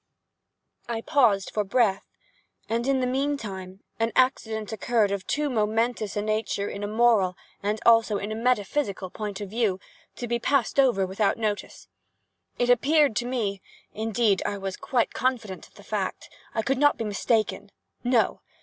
[0.89, 2.07] I paused for breath;
[2.67, 7.35] and, in the meantime, an accident occurred of too momentous a nature in a moral,
[7.61, 9.79] and also in a metaphysical point of view,
[10.15, 11.87] to be passed over without notice.
[12.57, 18.41] It appeared to me—indeed I was quite confident of the fact—I could not be mistaken—no!